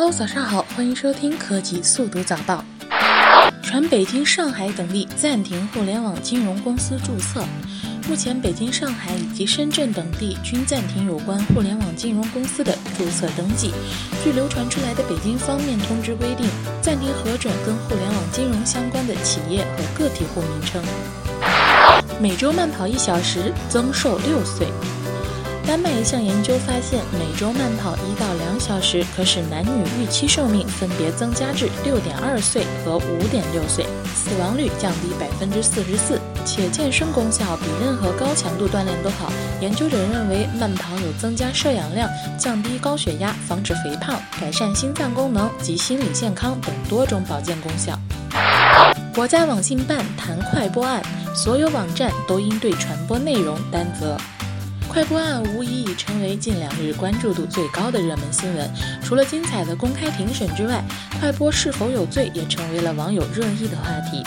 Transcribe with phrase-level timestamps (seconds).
[0.00, 2.64] Hello，早上好，欢迎收听科技速读早报。
[3.62, 7.44] 传北京、上海等地暂停互联网金融公司注册。
[8.08, 13.74] 目前，北京、上海以及深圳等地均暂停有关互联网金融公司的注册登记。
[14.24, 16.48] 据流传出来的北京方面通知规定，
[16.80, 20.82] 暂停核准跟互联网金融相关的企业和个体户名称。
[22.18, 24.66] 每周慢跑一小时，增寿六岁。
[25.70, 39.32] 丹麦一项研究发现，每周慢跑一到两小时，可使男女预期寿命分别增加至六点二岁和五点六岁，死亡率降低百分之四十四，且健身功效比任何高强度锻炼都好。
[39.60, 47.96] 研究者认为，慢跑有增加摄氧量、降低高血压、防止肥胖、改善心脏功能及心理健康等多种保健功效。
[49.14, 51.00] 国家网信办谈快播案，
[51.32, 54.16] 所有网站都应对传播内容担责。
[54.90, 58.68] 快播案无疑已成为近两日关注度最高的热门新闻。
[59.04, 60.82] 除了精彩的公开庭审之外，
[61.20, 64.20] 快播是否有罪也成为了网友热议的话题。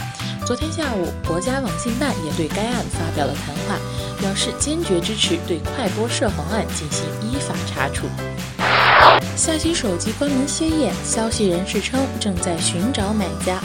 [0.46, 3.78] 昨天下午，国家网信办也对该案发表了谈话，
[4.22, 8.08] 表示坚决支持对快播涉黄案进行依法查处。
[9.36, 13.62] 夏新手机关门歇业，消息人士称正在寻找买家。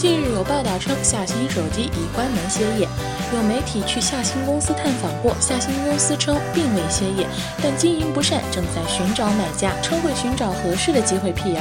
[0.00, 2.88] 近日有报道称，夏新手机已关门歇业。
[3.34, 7.26] 有媒体去夏新公司探访过，夏新公司称并未歇业，
[7.62, 11.60] 但经营不善，正在寻找买家，称会寻找合适的机会辟谣。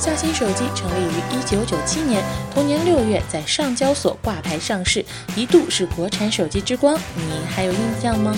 [0.00, 2.22] 夏新手机成立于一九九七年，
[2.54, 5.04] 同年六月在上交所挂牌上市，
[5.36, 7.22] 一度是国产手机之光，你
[7.54, 8.34] 还有印象吗？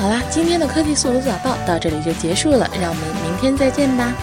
[0.00, 4.14] 好啦，今天的科技速读早报到这里就结束了，让我们明天再见吧。